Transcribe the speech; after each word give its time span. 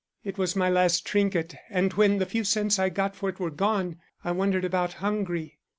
It 0.23 0.39
was 0.39 0.55
my 0.55 0.67
last 0.67 1.05
trinket, 1.05 1.53
and 1.69 1.93
when 1.93 2.17
the 2.17 2.25
few 2.25 2.43
cents 2.43 2.79
I 2.79 2.89
got 2.89 3.15
for 3.15 3.29
it 3.29 3.39
were 3.39 3.51
gone, 3.51 3.99
I 4.23 4.31
wandered 4.31 4.65
about 4.65 4.93
hungry. 4.93 5.59